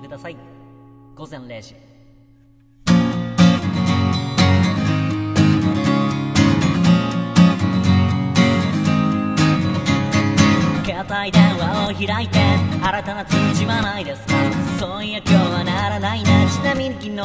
[0.00, 0.36] てください。
[1.14, 1.74] 午前0時。
[10.84, 12.38] 携帯電話を開いて
[12.80, 14.34] 新たな通知はないですか？
[14.78, 16.46] そういや今日はならないな。
[16.48, 17.22] ちなみに昨日も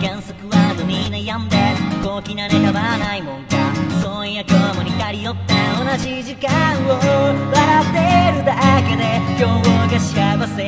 [0.00, 1.56] 原則ワードに悩んで
[2.02, 3.56] 高貴なネタはないもんか。
[4.02, 5.54] そういや今日も似たり寄った
[5.84, 6.48] 同じ時間
[6.86, 6.90] を
[7.52, 8.54] 笑ってるだ
[8.88, 9.02] けで
[9.38, 10.63] 今日が幸せ。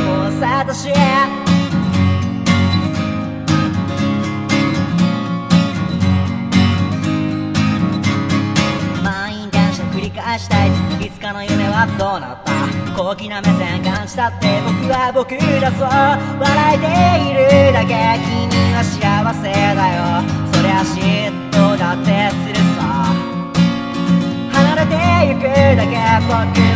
[0.00, 0.88] もさだし
[9.02, 10.68] 満員電車繰り返したい。
[11.04, 12.52] いつかの夢はどうなった。
[12.96, 16.86] 高貴な目線感じたって僕は僕だぞ笑えて
[17.30, 17.94] いるだけ。
[18.24, 18.98] 君は幸
[19.34, 20.22] せだよ。
[20.52, 22.78] そりゃ嫉妬だってするさ。
[24.52, 24.94] 離れて
[25.28, 25.42] ゆく
[25.76, 25.94] だけ
[26.26, 26.67] 僕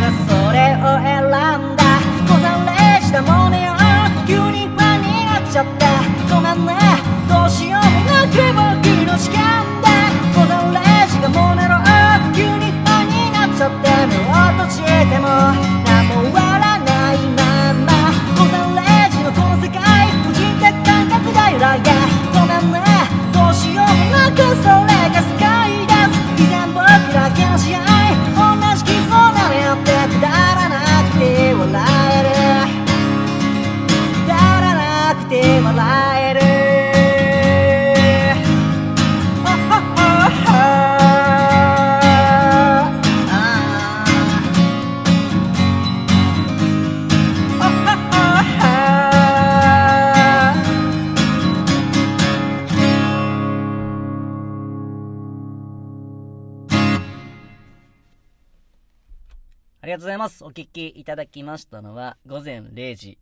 [59.83, 60.45] ありがとうございます。
[60.45, 63.17] お聞きいただきましたのは、午前0時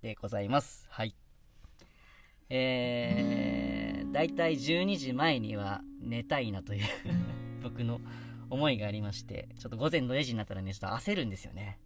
[0.00, 0.86] でございます。
[0.88, 1.14] はい。
[2.48, 6.86] えー、だいたい12時前には寝たいなという
[7.62, 8.00] 僕の
[8.48, 11.78] 思いがありまして、ちょっと午前の0時になったらね、ちょっと焦るんですよね。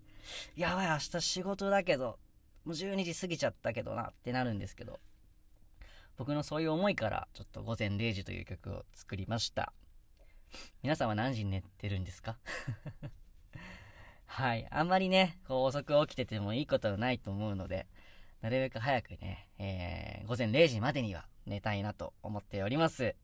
[0.54, 2.20] やばい、明日仕事だけど、
[2.64, 5.00] もう12時過ぎちゃったけどなってなるんですけど、
[6.16, 9.72] 僕のそういう思いから、ちょっと午前0時という曲を作りました。
[10.84, 12.38] 皆さんは何時に寝てるんですか？
[14.37, 14.67] はい。
[14.69, 17.87] あんまりね、こう遅く起きててもいいことはないと思うので、
[18.43, 23.15] なるべく早くね、えー、午前0時までには寝たいなと思っております。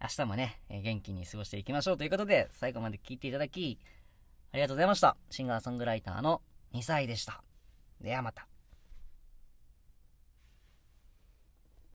[0.00, 3.78] 明日もね、えー元気に過ごしていきましょうということで、最後まで聞いていただき、
[4.52, 5.18] ありがとうございました。
[5.28, 6.40] シンガーソングライターの
[6.72, 7.44] 2歳でした。
[8.00, 8.51] ではまた。